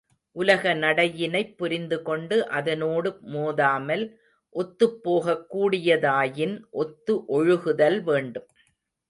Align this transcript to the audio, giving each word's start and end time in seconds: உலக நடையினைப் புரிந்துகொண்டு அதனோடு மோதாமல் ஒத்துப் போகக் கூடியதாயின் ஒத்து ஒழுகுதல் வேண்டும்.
உலக 0.35 0.73
நடையினைப் 0.73 1.57
புரிந்துகொண்டு 1.57 2.47
அதனோடு 2.49 3.09
மோதாமல் 3.33 4.03
ஒத்துப் 4.55 5.03
போகக் 5.03 5.45
கூடியதாயின் 5.53 6.55
ஒத்து 6.71 7.23
ஒழுகுதல் 7.29 8.01
வேண்டும். 8.03 8.49